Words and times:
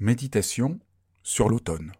Méditation 0.00 0.78
sur 1.24 1.48
l'automne. 1.48 1.92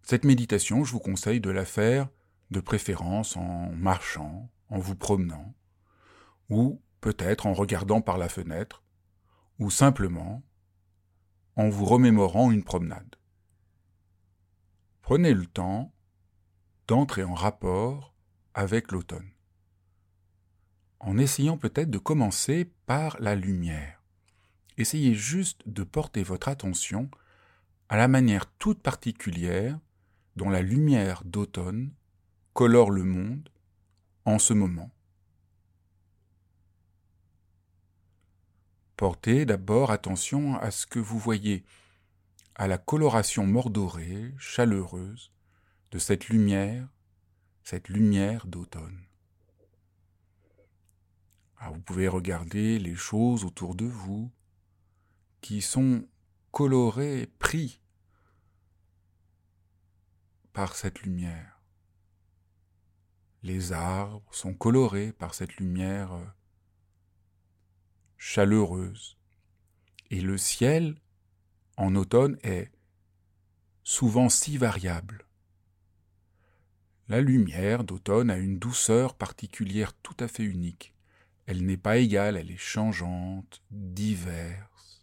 Cette 0.00 0.24
méditation, 0.24 0.82
je 0.82 0.92
vous 0.92 0.98
conseille 0.98 1.42
de 1.42 1.50
la 1.50 1.66
faire 1.66 2.08
de 2.50 2.60
préférence 2.60 3.36
en 3.36 3.70
marchant, 3.72 4.48
en 4.70 4.78
vous 4.78 4.96
promenant, 4.96 5.54
ou 6.48 6.80
peut-être 7.02 7.44
en 7.44 7.52
regardant 7.52 8.00
par 8.00 8.16
la 8.16 8.30
fenêtre, 8.30 8.82
ou 9.58 9.68
simplement 9.68 10.42
en 11.54 11.68
vous 11.68 11.84
remémorant 11.84 12.50
une 12.50 12.64
promenade. 12.64 13.16
Prenez 15.02 15.34
le 15.34 15.44
temps 15.44 15.92
d'entrer 16.88 17.24
en 17.24 17.34
rapport 17.34 18.14
avec 18.54 18.90
l'automne, 18.90 19.32
en 20.98 21.18
essayant 21.18 21.58
peut-être 21.58 21.90
de 21.90 21.98
commencer 21.98 22.72
par 22.86 23.18
la 23.20 23.34
lumière 23.34 24.03
essayez 24.76 25.14
juste 25.14 25.62
de 25.66 25.82
porter 25.84 26.22
votre 26.22 26.48
attention 26.48 27.10
à 27.88 27.96
la 27.96 28.08
manière 28.08 28.46
toute 28.58 28.80
particulière 28.80 29.78
dont 30.36 30.50
la 30.50 30.62
lumière 30.62 31.22
d'automne 31.24 31.92
colore 32.52 32.90
le 32.90 33.04
monde 33.04 33.48
en 34.24 34.38
ce 34.38 34.52
moment. 34.52 34.90
Portez 38.96 39.44
d'abord 39.44 39.90
attention 39.90 40.56
à 40.56 40.70
ce 40.70 40.86
que 40.86 41.00
vous 41.00 41.18
voyez, 41.18 41.64
à 42.54 42.68
la 42.68 42.78
coloration 42.78 43.44
mordorée, 43.44 44.32
chaleureuse 44.38 45.32
de 45.90 45.98
cette 45.98 46.28
lumière, 46.28 46.88
cette 47.64 47.88
lumière 47.88 48.46
d'automne. 48.46 49.00
vous 51.72 51.80
pouvez 51.80 52.08
regarder 52.08 52.78
les 52.78 52.94
choses 52.94 53.44
autour 53.44 53.74
de 53.74 53.86
vous, 53.86 54.30
qui 55.44 55.60
sont 55.60 56.08
colorés, 56.52 57.30
pris 57.38 57.82
par 60.54 60.74
cette 60.74 61.02
lumière. 61.02 61.60
Les 63.42 63.72
arbres 63.72 64.26
sont 64.32 64.54
colorés 64.54 65.12
par 65.12 65.34
cette 65.34 65.56
lumière 65.56 66.14
euh, 66.14 66.24
chaleureuse. 68.16 69.18
Et 70.08 70.22
le 70.22 70.38
ciel, 70.38 70.98
en 71.76 71.94
automne, 71.94 72.38
est 72.42 72.72
souvent 73.82 74.30
si 74.30 74.56
variable. 74.56 75.26
La 77.06 77.20
lumière 77.20 77.84
d'automne 77.84 78.30
a 78.30 78.38
une 78.38 78.58
douceur 78.58 79.14
particulière 79.14 79.92
tout 79.92 80.16
à 80.20 80.26
fait 80.26 80.44
unique. 80.44 80.94
Elle 81.44 81.66
n'est 81.66 81.76
pas 81.76 81.98
égale, 81.98 82.38
elle 82.38 82.50
est 82.50 82.56
changeante, 82.56 83.62
diverse. 83.70 84.93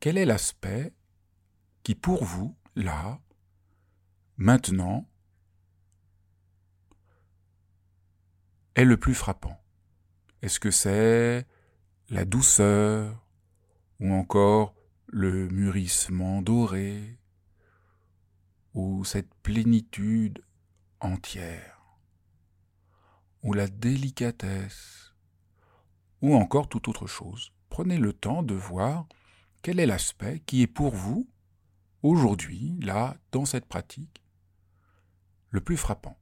Quel 0.00 0.16
est 0.16 0.26
l'aspect 0.26 0.94
qui, 1.82 1.96
pour 1.96 2.24
vous, 2.24 2.56
là, 2.76 3.20
maintenant, 4.36 5.08
est 8.76 8.84
le 8.84 8.96
plus 8.96 9.14
frappant? 9.14 9.60
Est-ce 10.40 10.60
que 10.60 10.70
c'est 10.70 11.48
la 12.10 12.24
douceur 12.24 13.26
ou 13.98 14.12
encore 14.12 14.76
le 15.08 15.48
mûrissement 15.48 16.42
doré 16.42 17.18
ou 18.74 19.04
cette 19.04 19.34
plénitude 19.42 20.44
entière? 21.00 21.98
Ou 23.42 23.52
la 23.52 23.66
délicatesse? 23.66 25.12
Ou 26.22 26.36
encore 26.36 26.68
toute 26.68 26.86
autre 26.86 27.08
chose? 27.08 27.52
Prenez 27.68 27.98
le 27.98 28.12
temps 28.12 28.44
de 28.44 28.54
voir 28.54 29.08
quel 29.62 29.80
est 29.80 29.86
l'aspect 29.86 30.40
qui 30.46 30.62
est 30.62 30.66
pour 30.66 30.94
vous, 30.94 31.28
aujourd'hui, 32.02 32.78
là, 32.80 33.16
dans 33.32 33.44
cette 33.44 33.66
pratique, 33.66 34.22
le 35.50 35.60
plus 35.60 35.76
frappant? 35.76 36.18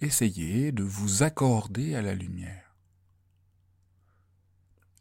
Essayez 0.00 0.70
de 0.70 0.84
vous 0.84 1.24
accorder 1.24 1.96
à 1.96 2.02
la 2.02 2.14
lumière. 2.14 2.76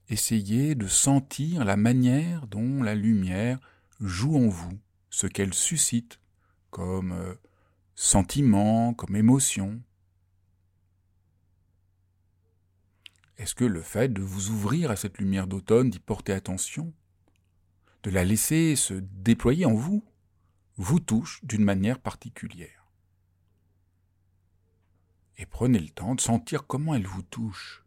Essayez 0.09 0.73
de 0.73 0.87
sentir 0.87 1.65
la 1.65 1.77
manière 1.77 2.47
dont 2.47 2.81
la 2.81 2.95
lumière 2.95 3.59
joue 3.99 4.37
en 4.37 4.47
vous, 4.47 4.79
ce 5.09 5.27
qu'elle 5.27 5.53
suscite 5.53 6.19
comme 6.71 7.11
euh, 7.11 7.35
sentiment, 7.93 8.93
comme 8.93 9.15
émotion. 9.15 9.81
Est-ce 13.37 13.53
que 13.53 13.65
le 13.65 13.81
fait 13.81 14.11
de 14.11 14.21
vous 14.21 14.49
ouvrir 14.49 14.89
à 14.89 14.95
cette 14.95 15.19
lumière 15.19 15.47
d'automne, 15.47 15.89
d'y 15.89 15.99
porter 15.99 16.33
attention, 16.33 16.93
de 18.03 18.09
la 18.09 18.23
laisser 18.23 18.75
se 18.75 18.95
déployer 18.95 19.65
en 19.65 19.73
vous, 19.73 20.03
vous 20.77 20.99
touche 20.99 21.43
d'une 21.43 21.63
manière 21.63 21.99
particulière 21.99 22.87
Et 25.37 25.45
prenez 25.45 25.79
le 25.79 25.89
temps 25.89 26.15
de 26.15 26.21
sentir 26.21 26.65
comment 26.65 26.95
elle 26.95 27.05
vous 27.05 27.21
touche. 27.21 27.83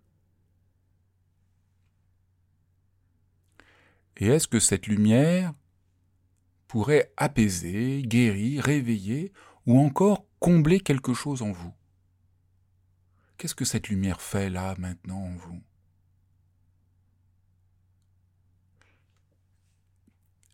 Et 4.19 4.27
est-ce 4.27 4.47
que 4.47 4.61
cette 4.61 4.87
lumière 4.87 5.53
pourrait 6.69 7.12
apaiser, 7.17 8.03
guérir, 8.03 8.62
réveiller 8.62 9.32
ou 9.67 9.78
encore 9.78 10.27
combler 10.38 10.78
quelque 10.78 11.15
chose 11.15 11.43
en 11.43 11.50
vous? 11.50 11.72
Qu'est-ce 13.40 13.54
que 13.54 13.64
cette 13.64 13.88
lumière 13.88 14.20
fait 14.20 14.50
là, 14.50 14.74
maintenant, 14.76 15.22
en 15.22 15.34
vous? 15.34 15.62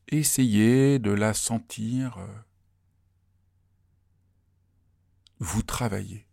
Essayez 0.06 1.00
de 1.00 1.10
la 1.10 1.34
sentir 1.34 2.19
euh, 2.19 2.28
vous 5.41 5.64
travailler. 5.64 6.28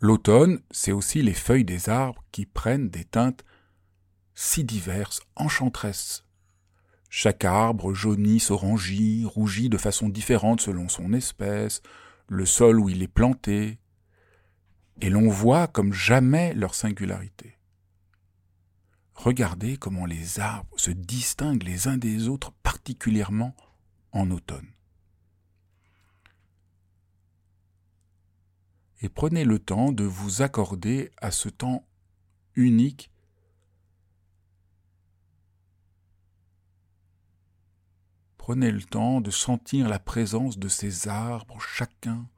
L'automne, 0.00 0.62
c'est 0.70 0.92
aussi 0.92 1.20
les 1.20 1.34
feuilles 1.34 1.66
des 1.66 1.90
arbres 1.90 2.24
qui 2.32 2.46
prennent 2.46 2.88
des 2.88 3.04
teintes 3.04 3.44
si 4.34 4.64
diverses, 4.64 5.20
enchanteresses. 5.36 6.24
Chaque 7.14 7.44
arbre 7.44 7.92
jaunit, 7.92 8.40
s'orangit, 8.40 9.26
rougit 9.26 9.68
de 9.68 9.76
façon 9.76 10.08
différente 10.08 10.62
selon 10.62 10.88
son 10.88 11.12
espèce, 11.12 11.82
le 12.26 12.46
sol 12.46 12.80
où 12.80 12.88
il 12.88 13.02
est 13.02 13.06
planté, 13.06 13.78
et 15.02 15.10
l'on 15.10 15.28
voit 15.28 15.66
comme 15.66 15.92
jamais 15.92 16.54
leur 16.54 16.74
singularité. 16.74 17.58
Regardez 19.12 19.76
comment 19.76 20.06
les 20.06 20.40
arbres 20.40 20.74
se 20.80 20.90
distinguent 20.90 21.64
les 21.64 21.86
uns 21.86 21.98
des 21.98 22.28
autres 22.28 22.50
particulièrement 22.62 23.54
en 24.12 24.30
automne. 24.30 24.72
Et 29.02 29.10
prenez 29.10 29.44
le 29.44 29.58
temps 29.58 29.92
de 29.92 30.04
vous 30.04 30.40
accorder 30.40 31.10
à 31.18 31.30
ce 31.30 31.50
temps 31.50 31.86
unique 32.54 33.11
Prenez 38.44 38.72
le 38.72 38.82
temps 38.82 39.20
de 39.20 39.30
sentir 39.30 39.88
la 39.88 40.00
présence 40.00 40.58
de 40.58 40.66
ces 40.66 41.06
arbres, 41.06 41.60
chacun, 41.60 42.28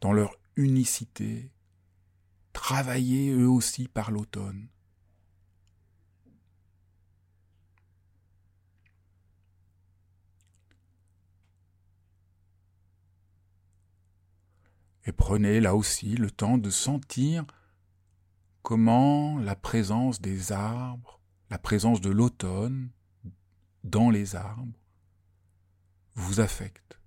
dans 0.00 0.12
leur 0.12 0.36
unicité, 0.54 1.50
travaillés 2.52 3.32
eux 3.32 3.50
aussi 3.50 3.88
par 3.88 4.12
l'automne. 4.12 4.68
Et 15.06 15.10
prenez 15.10 15.58
là 15.58 15.74
aussi 15.74 16.14
le 16.14 16.30
temps 16.30 16.56
de 16.56 16.70
sentir 16.70 17.44
comment 18.62 19.40
la 19.40 19.56
présence 19.56 20.20
des 20.20 20.52
arbres, 20.52 21.20
la 21.50 21.58
présence 21.58 22.00
de 22.00 22.10
l'automne 22.10 22.90
dans 23.82 24.10
les 24.10 24.36
arbres, 24.36 24.79
vous 26.14 26.40
affecte. 26.40 26.98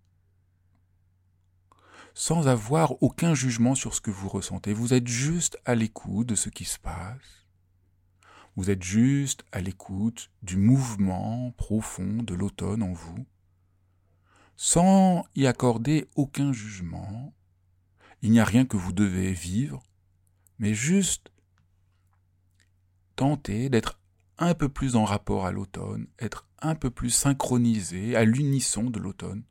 Sans 2.13 2.47
avoir 2.47 3.01
aucun 3.01 3.33
jugement 3.33 3.75
sur 3.75 3.95
ce 3.95 4.01
que 4.01 4.11
vous 4.11 4.29
ressentez. 4.29 4.73
Vous 4.73 4.94
êtes 4.94 5.07
juste 5.07 5.57
à 5.65 5.75
l'écoute 5.75 6.27
de 6.27 6.35
ce 6.35 6.50
qui 6.50 6.65
se 6.65 6.79
passe. 6.79 7.47
Vous 8.55 8.69
êtes 8.69 8.83
juste 8.83 9.44
à 9.51 9.61
l'écoute 9.61 10.29
du 10.44 10.57
mouvement 10.57 11.51
profond 11.57 12.21
de 12.21 12.35
l'automne 12.35 12.83
en 12.83 12.94
vous, 12.94 13.25
sans 14.55 15.25
y 15.35 15.47
accorder 15.47 16.07
aucun 16.15 16.53
jugement. 16.53 17.33
Il 18.21 18.29
n'y 18.29 18.39
a 18.39 18.45
rien 18.45 18.65
que 18.65 18.77
vous 18.77 18.94
devez 18.94 19.33
vivre, 19.33 19.81
mais 20.59 20.75
juste 20.75 21.31
tenter 23.15 23.69
d'être 23.69 23.99
un 24.38 24.53
peu 24.53 24.69
plus 24.69 24.95
en 24.95 25.03
rapport 25.03 25.47
à 25.47 25.51
l'automne, 25.51 26.07
être 26.19 26.47
un 26.63 26.75
peu 26.75 26.89
plus 26.89 27.10
synchronisé 27.10 28.15
à 28.15 28.24
l'unisson 28.24 28.89
de 28.89 29.00
l'automne. 29.00 29.44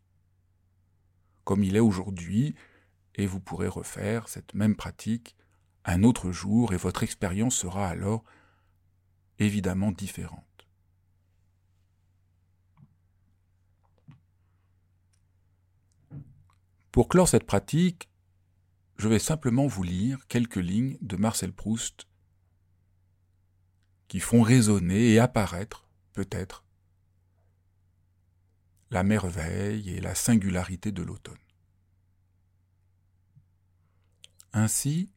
comme 1.45 1.65
il 1.65 1.75
est 1.77 1.81
aujourd'hui, 1.81 2.55
et 3.17 3.27
vous 3.27 3.41
pourrez 3.41 3.67
refaire 3.69 4.29
cette 4.29 4.55
même 4.55 4.77
pratique 4.77 5.37
un 5.85 6.05
autre 6.05 6.31
jour, 6.31 6.73
et 6.73 6.77
votre 6.77 7.03
expérience 7.03 7.57
sera 7.57 7.89
alors 7.89 8.25
évidemment 9.41 9.91
différente. 9.91 10.45
Pour 16.93 17.09
clore 17.09 17.29
cette 17.29 17.47
pratique, 17.47 18.09
je 18.99 19.09
vais 19.09 19.19
simplement 19.19 19.67
vous 19.67 19.83
lire 19.83 20.27
quelques 20.29 20.57
lignes 20.57 20.97
de 21.01 21.17
Marcel 21.17 21.53
Proust 21.53 22.07
qui 24.07 24.21
font 24.21 24.43
résonner 24.43 25.15
et 25.15 25.19
apparaître, 25.19 25.89
peut-être, 26.13 26.65
la 28.93 29.03
merveille 29.03 29.89
et 29.89 30.01
la 30.03 30.15
singularité 30.15 30.93
de 30.93 31.03
l'automne. 31.03 31.35
Ainsi, 34.53 35.11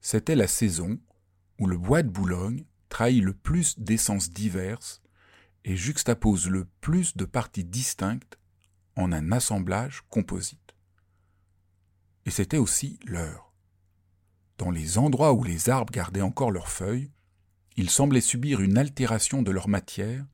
c'était 0.00 0.34
la 0.34 0.46
saison 0.46 0.98
où 1.58 1.66
le 1.66 1.76
bois 1.76 2.02
de 2.02 2.08
Boulogne 2.08 2.64
trahit 2.88 3.22
le 3.22 3.34
plus 3.34 3.78
d'essences 3.78 4.30
diverses 4.30 5.02
et 5.66 5.76
juxtapose 5.76 6.48
le 6.48 6.64
plus 6.80 7.14
de 7.14 7.26
parties 7.26 7.64
distinctes 7.64 8.38
en 8.96 9.12
un 9.12 9.32
assemblage 9.32 10.02
composite. 10.08 10.74
Et 12.24 12.30
c'était 12.30 12.56
aussi 12.56 12.98
l'heure. 13.04 13.52
Dans 14.56 14.70
les 14.70 14.96
endroits 14.96 15.34
où 15.34 15.44
les 15.44 15.68
arbres 15.68 15.92
gardaient 15.92 16.22
encore 16.22 16.52
leurs 16.52 16.70
feuilles, 16.70 17.12
ils 17.76 17.90
semblaient 17.90 18.22
subir 18.22 18.62
une 18.62 18.78
altération 18.78 19.42
de 19.42 19.50
leur 19.50 19.68
matière 19.68 20.24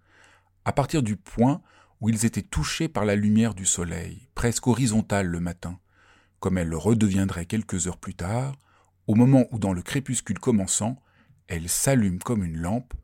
à 0.65 0.73
partir 0.73 1.03
du 1.03 1.17
point 1.17 1.63
où 2.01 2.09
ils 2.09 2.25
étaient 2.25 2.43
touchés 2.43 2.89
par 2.89 3.05
la 3.05 3.17
lumière 3.17 3.55
du 3.55 3.67
soleil, 3.67 4.29
presque 4.35 4.67
horizontale 4.67 5.27
le 5.27 5.41
matin, 5.41 5.79
comme 6.41 6.59
elle 6.59 6.69
le 6.69 6.77
redeviendrait 6.77 7.47
quelques 7.47 7.87
heures 7.87 7.99
plus 7.99 8.15
tard, 8.15 8.57
au 9.07 9.15
moment 9.15 9.47
où 9.51 9.59
dans 9.59 9.73
le 9.73 9.83
crépuscule 9.83 10.39
commençant, 10.39 11.03
elle 11.49 11.69
s'allume 11.69 12.19
comme 12.19 12.45
une 12.45 12.59
lampe, 12.59 12.95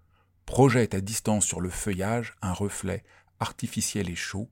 projette 0.46 0.94
à 0.94 1.00
distance 1.00 1.46
sur 1.46 1.60
le 1.60 1.70
feuillage 1.70 2.34
un 2.42 2.52
reflet 2.52 3.04
artificiel 3.40 4.10
et 4.10 4.16
chaud, 4.16 4.50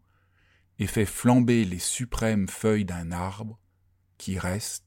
et 0.78 0.86
fait 0.86 1.06
flamber 1.06 1.64
les 1.64 1.78
suprêmes 1.78 2.48
feuilles 2.48 2.86
d'un 2.86 3.12
arbre 3.12 3.58
qui 4.16 4.38
reste, 4.38 4.84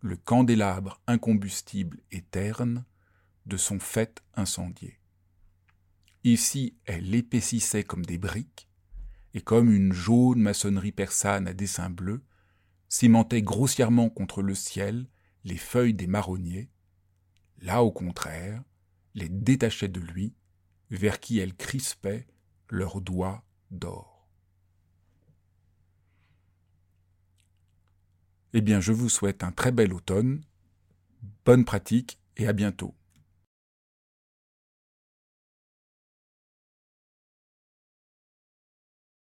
le 0.00 0.16
candélabre 0.16 1.00
incombustible 1.06 2.00
et 2.10 2.22
terne 2.22 2.84
de 3.46 3.56
son 3.56 3.78
fait 3.80 4.22
incendié. 4.34 4.98
Ici, 6.24 6.78
elle 6.86 7.14
épaississait 7.14 7.84
comme 7.84 8.06
des 8.06 8.16
briques, 8.16 8.68
et 9.34 9.42
comme 9.42 9.70
une 9.70 9.92
jaune 9.92 10.40
maçonnerie 10.40 10.92
persane 10.92 11.46
à 11.46 11.52
dessin 11.52 11.90
bleu, 11.90 12.24
cimentait 12.88 13.42
grossièrement 13.42 14.08
contre 14.08 14.40
le 14.40 14.54
ciel 14.54 15.06
les 15.44 15.58
feuilles 15.58 15.92
des 15.92 16.06
marronniers, 16.06 16.70
là 17.58 17.82
au 17.82 17.92
contraire, 17.92 18.62
les 19.14 19.28
détachait 19.28 19.88
de 19.88 20.00
lui, 20.00 20.34
vers 20.90 21.20
qui 21.20 21.38
elle 21.38 21.54
crispait 21.54 22.26
leurs 22.70 23.02
doigts 23.02 23.44
d'or. 23.70 24.28
Eh 28.54 28.60
bien, 28.60 28.80
je 28.80 28.92
vous 28.92 29.08
souhaite 29.08 29.42
un 29.42 29.52
très 29.52 29.72
bel 29.72 29.92
automne, 29.92 30.42
bonne 31.44 31.64
pratique 31.64 32.20
et 32.36 32.46
à 32.46 32.52
bientôt. 32.52 32.94